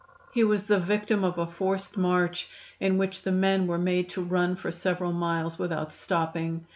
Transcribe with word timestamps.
He 0.33 0.43
was 0.43 0.65
the 0.65 0.79
victim 0.79 1.23
of 1.23 1.37
a 1.37 1.45
forced 1.45 1.95
march 1.95 2.49
in 2.79 2.97
which 2.97 3.21
the 3.21 3.31
men 3.31 3.67
were 3.67 3.77
made 3.77 4.09
to 4.09 4.23
run 4.23 4.55
for 4.55 4.71
several 4.71 5.13
miles 5.13 5.59
without 5.59 5.93
stopping. 5.93 6.65